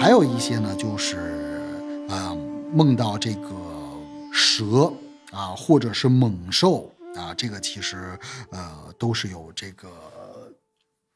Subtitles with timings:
[0.00, 1.60] 还有一些呢，就是
[2.08, 2.32] 啊
[2.72, 3.50] 梦到这个
[4.32, 4.92] 蛇
[5.32, 8.16] 啊，或者是猛兽啊，这个其实
[8.50, 9.88] 呃都是有这个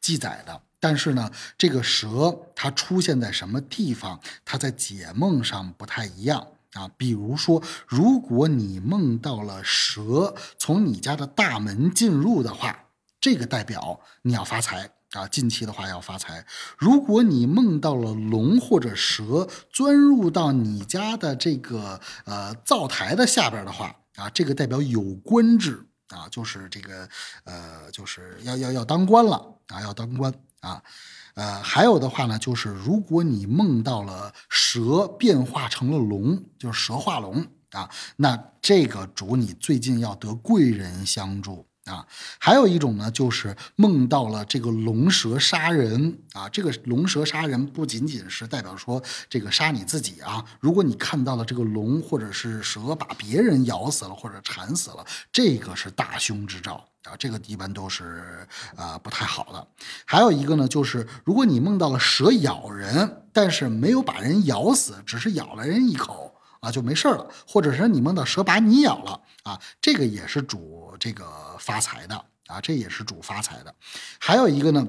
[0.00, 0.60] 记载的。
[0.80, 6.90] 但是呢，这个蛇它出现在什么地方，它在解梦上不太一样啊。
[6.96, 12.86] 比如说，如果你梦到了蛇从你家的大门进入的话，
[13.20, 16.44] 这个代表你要发财啊，近期的话要发财。
[16.78, 27.08] 如果你梦到了龙或者蛇钻入到你家的这个呃灶台的下边的话啊，这个代表有官制啊，就是这个
[27.44, 29.36] 呃就是要要要当官了
[29.68, 30.32] 啊，要当官。
[30.60, 30.80] 啊，
[31.34, 41.66] 呃，还有的话呢，就是如果你梦到了蛇变化成了龙，就是蛇化龙啊，那这个主你最近要得贵人相助。
[41.84, 42.06] 啊，
[42.38, 46.48] 还有一种呢，就是梦到了这个龙蛇杀人啊。
[46.48, 50.44] 这个龙蛇杀人不仅仅是代表说这个杀你自己啊。
[50.60, 57.16] 如果你看到了这个龙或者是蛇把别人咬死了或者缠死了，这个是大凶之兆啊。
[57.18, 59.66] 这个一般都是呃不太好的。
[60.04, 66.31] 还有一个呢，就是如果你梦到了蛇咬人，但是没有把人咬死，只是咬了人一口。
[66.62, 71.26] 啊，就没事了，或者是你梦到蛇把你咬了啊，这个也是主这个
[71.58, 72.14] 发财的
[72.46, 73.74] 啊，这也是主发财的。
[74.20, 74.86] 还有一个呢，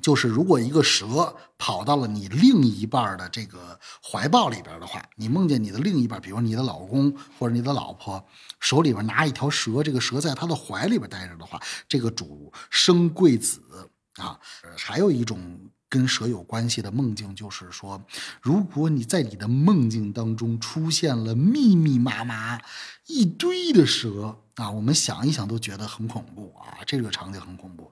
[0.00, 8.24] 就是如果一个蛇跑到了你另一半的这个怀抱里边的话，你梦见你的另一半，比如你的老公或者你的老婆
[8.60, 13.60] 手里边拿一条蛇，这个蛇在他的怀里边待着的话，这个主生贵子
[14.14, 14.38] 啊。
[14.76, 15.58] 还有一种。
[15.88, 18.02] 跟蛇有关系的梦境，就是说，
[18.42, 22.60] 如果你在你的梦境当中出现了密密麻麻
[23.06, 27.90] 一堆的蛇啊，我们想一想都觉得很恐怖啊，这个场景很恐怖。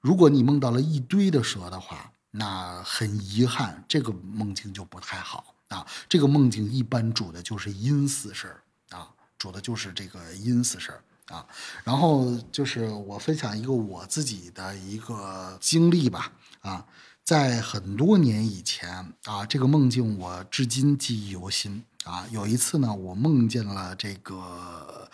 [0.00, 5.86] 如果你梦到了一堆的蛇的话，那很遗憾，这个梦境就不太好啊。
[6.08, 11.02] 这个梦境一般主的就是阴死事儿啊，主的就是这个阴死事儿
[11.34, 11.46] 啊。
[11.84, 16.84] 然后就是我分享一个我自己的一个经历吧啊。
[17.28, 18.88] 在很多年以前
[19.24, 22.24] 啊，这个梦境我至今记忆犹新啊。
[22.30, 25.06] 有一次呢，我梦见了这个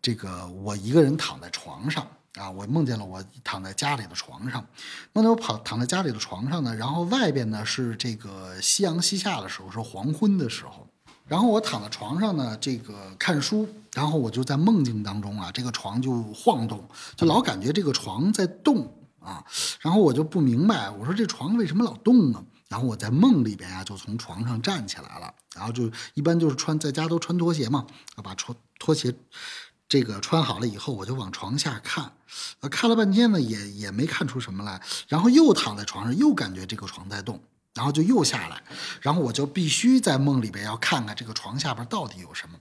[0.00, 4.64] 这个我一个人躺在床上啊，我梦见了我躺在家里的床上，
[5.12, 10.86] 梦见我跑躺在家里的床上呢，然后外边呢是这个夕阳西下的时候，是黄昏的时候，
[11.26, 18.88] 然后我躺在床上呢，这个看书，然后我就在梦境当中啊，这个床就晃动，就老感觉这个床在动。
[19.20, 19.44] 啊，
[19.80, 22.44] 然后我就不明白，我说这床为什么老动呢？
[22.68, 29.12] 然后我在梦里边呀，就从床上站起来了，然后就一般就是穿在家都穿拖鞋嘛，啊，把拖拖鞋
[29.88, 32.12] 这个穿好了以后，我就往床下看，
[32.60, 37.42] 呃，看了半天呢，也也没看出什么来，然后又躺在床上，又感觉这个床在动，
[37.74, 38.62] 然后就又下来，
[39.00, 42.58] 然后我就必须在梦里边要看看这个床下边到底有什么，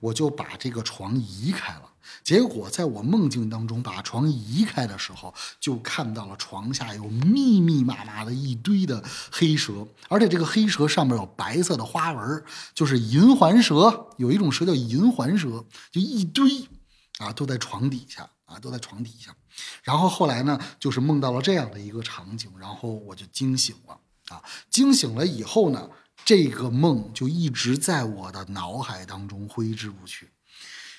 [0.00, 1.92] 我就把这个床移开了。
[2.22, 12.44] 结果在我梦境当中把床移开的时候，就看到了床下有密密麻麻的一堆的黑蛇，而且这个黑蛇上面有白色的花纹，
[12.74, 14.08] 就是银环蛇。
[14.16, 16.68] 有一种蛇叫银环蛇，就一堆
[17.18, 19.34] 啊，都在床底下啊，都在床底下。
[19.82, 23.98] 然后后来呢，就是梦到了这样的一个场景，然后我就惊醒了。
[24.70, 25.90] 惊醒了以后呢，
[26.24, 30.30] 这个梦就一直在我的脑海当中挥之不去。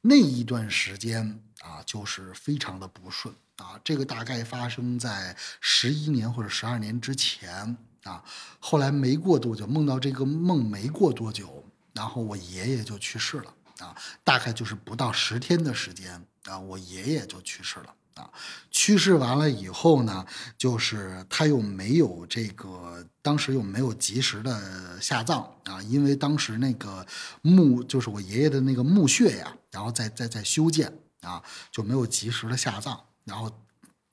[0.00, 3.80] 那一段时间啊，就是非常的不顺啊。
[3.82, 8.22] 这个大概发生在十一年或者十二年之前啊。
[8.60, 13.96] 后来没过多久，梦到这个梦没过多久，然后我爷爷就去世了啊。
[14.22, 17.94] 大概就是不到十天的时间啊，我爷爷就去世了。
[18.70, 20.24] 去世完了以后呢，
[20.56, 27.06] 就是他又没有这个，当时又没有及时的下葬啊，因为当时那个
[27.42, 33.50] 墓就是我爷爷的那个墓穴呀，然后再再再修建啊，就没有及时的下葬，然后。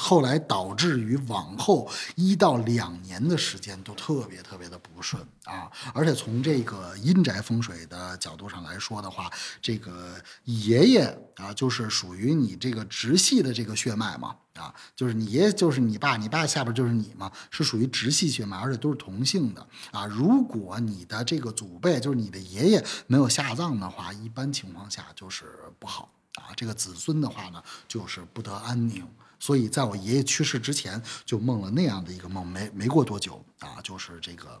[0.00, 9.30] 后来导致于往后一到两年的时间都特别特别的不顺啊，而且从这个阴宅风水的角度上来说的话，
[9.60, 10.14] 这个
[10.44, 20.06] 爷爷啊，就是属于你这个直系的这个血脉嘛啊，就是你爷爷就是你爸，你爸下边就是你嘛，是属于直系血脉，而且都是同姓的啊。
[20.06, 25.44] 如果你的这个祖辈就是你的爷爷没有下葬的话，一般情况下就是
[25.78, 26.10] 不好
[26.40, 29.06] 啊，这个子孙的话呢，就是不得安宁。
[29.42, 34.60] 所以，在我爷爷去世之前，就梦了那样的一个梦，没没过多久啊，就是这个，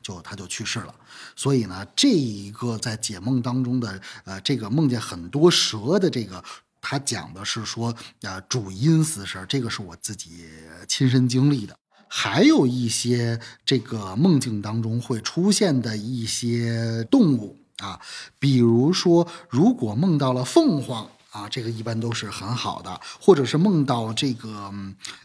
[0.00, 0.94] 就他就去世了。
[1.34, 6.42] 所以呢，这一个在解梦当中的，呃，这个梦见很多蛇的这个，
[6.80, 10.48] 他讲的是说，呃，主因死事这个是我自己
[10.88, 11.78] 亲身经历的。
[12.08, 18.00] 还有一些这个梦境当中会出现的一些动物啊，
[18.38, 22.90] 比如说，如果梦到了凤凰啊，这个一般都是很好的；
[23.20, 24.72] 或者是梦到这个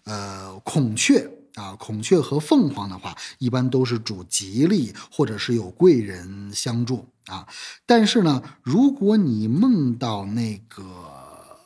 [0.04, 7.48] 呃孔雀啊，孔雀和凤凰的话，一般都是主吉利，或者是有贵人相助啊。
[7.86, 10.84] 但是呢，如果你梦到那个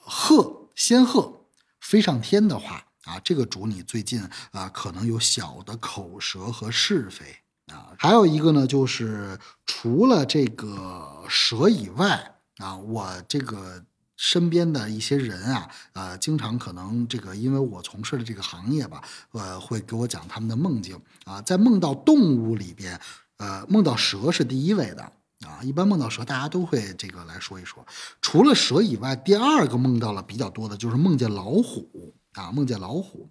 [0.02, 1.42] 鹤、仙鹤
[1.80, 4.22] 飞上天的话，啊，这个主你最近
[4.52, 7.26] 啊，可能有小的口舌和是非
[7.67, 7.94] 啊。
[7.97, 13.83] 还有一个呢，就是除了这个蛇以外啊，我这个
[14.17, 19.01] 身边的一些人啊，呃，经常可能这个，因为我从事的这个行业吧，
[19.31, 23.00] 呃，会给我讲他们的梦境啊，在梦到动物里边，
[23.38, 25.03] 呃，梦到蛇是第一位的
[25.45, 25.59] 啊。
[25.62, 27.85] 一般梦到蛇，大家都会这个来说一说。
[28.21, 32.13] 除了蛇以外，第二个梦到了比较多的就是梦见老虎。
[32.35, 33.29] 啊，梦见老虎，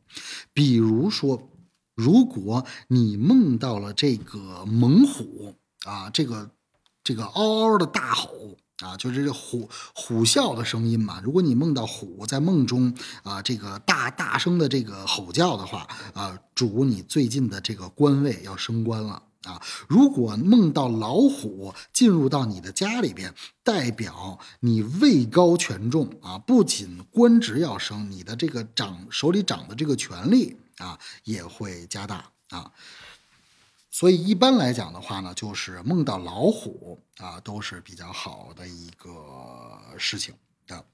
[0.55, 1.51] 比如说，
[1.95, 5.55] 如果你梦到了这个猛虎
[5.85, 6.51] 啊，这个
[7.03, 8.29] 这个嗷嗷的大吼
[8.79, 11.21] 啊，就是这虎虎啸的声音嘛。
[11.23, 12.93] 如果你梦到虎在梦中
[13.23, 19.23] 啊，这个大大声的这个吼叫的话啊，主你最近的这个官位要升官了。
[19.45, 32.73] 啊，如果梦到老虎进入到你的家里边，代表你位高权重啊，不仅官职要升，你的这个掌手里掌的这个权力啊也会加大啊。
[33.91, 40.35] 所以一般来讲的话呢，就是梦到老虎啊都是比较好的一个事情
[40.67, 40.85] 的。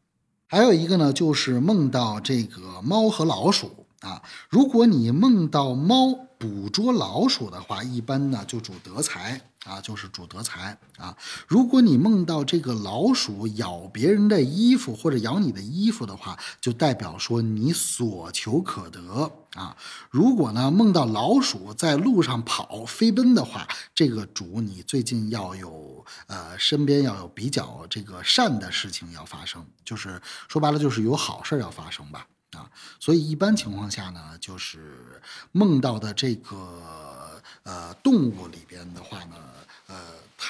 [0.47, 6.27] 还有一个呢，就是梦到这个猫和老鼠啊，如果你梦到猫。
[6.41, 11.15] 捕捉老鼠的话，一般呢就主德财啊，就是主德财啊。
[11.47, 19.77] 如果你梦到这个老鼠咬别人的衣服或者咬你的衣服的话，就代表说你所求可得啊。
[20.09, 30.19] 如果呢梦到老鼠在路上跑飞奔的话，这个主你最近要有呃身边要有比较这个善的事情要发生，就是
[30.49, 32.27] 说白了就是有好事要发生吧。
[32.57, 39.37] 啊，所以一般情况下呢，就是梦到的这个呃动物里边的话呢，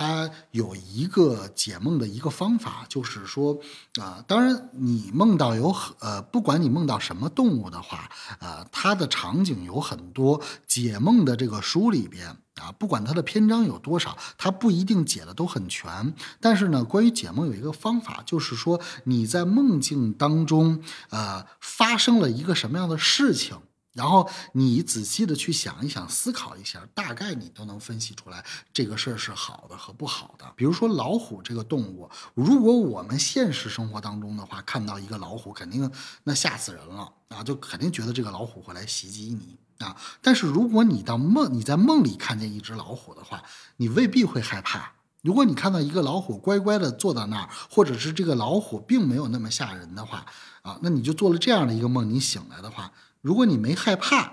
[0.00, 3.60] 它有一个解梦的一个方法，就是说
[4.00, 12.34] 啊，当然你梦到有很呃，不管你梦到什么动物的话，呃，它的场景有很多，解梦的这个书里边。
[12.60, 16.14] 啊，不管它的篇章有多少，它不一定解的都很全。
[16.40, 23.56] 但是呢，关于解梦有一个方法，就是说你在梦境当中，呃，发生了一个什么样的事情，
[23.92, 30.44] 然后你仔细的去想一想，思考一下，大概你都能分析出来这个事儿是好的和不好的。
[30.56, 35.90] 比如说老虎这个动物，如果我们现实生活当中的话，看到一个老虎，肯定
[36.24, 39.56] 那吓死人了啊，就肯定觉得这个老虎会来袭击你。
[39.80, 39.96] 啊！
[40.20, 43.42] 但是如果你到梦，你在梦里看见一只老虎的话，
[43.78, 44.92] 你未必会害怕。
[45.22, 50.26] 如果你看到一个老虎乖乖的坐在那儿，或者是这个老虎并没有那么吓人的话，
[50.60, 54.32] 啊，那你就做了这样的一个梦，你醒来的话，如果你没害怕，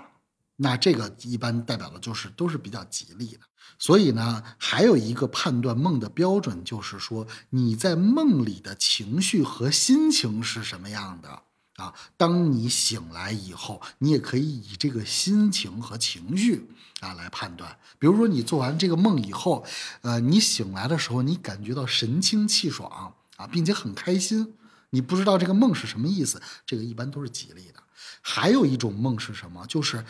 [0.56, 3.40] 那这个一般代表的就是都是比较吉利的。
[3.78, 11.42] 所以呢，还有一个判断梦的标准，就是说你在梦里的情绪和心情是什么样的。
[11.76, 16.68] 啊，当你醒来以后，你也可以以这个心情和情绪
[16.98, 17.78] 啊来判断。
[18.00, 19.64] 比如说，你做完这个梦以后，
[20.00, 24.54] 呃，你醒来的时候，你感觉到神清气爽啊，并且很开心。
[24.90, 27.82] 你不知道这个梦是什么意思，这个一般都是吉利的。
[28.20, 29.66] 还有一种梦是什么？
[29.66, 30.04] 就是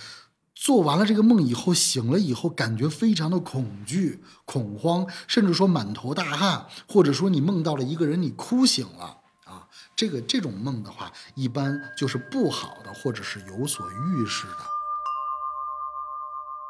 [0.55, 9.69] 做完了这个梦以后，醒了以后，感觉非常的恐惧、恐慌，甚至说满头大汗，或者说你梦到了一个人，你哭醒了啊。
[9.95, 14.65] 这个这种梦的话，一般就是不好的，或者是有所预示的。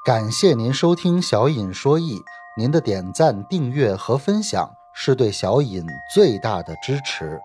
[0.04, 2.22] 感谢您收听小尹说艺，
[2.56, 7.40] 您的点赞、订阅和分享是对小尹最大的支持。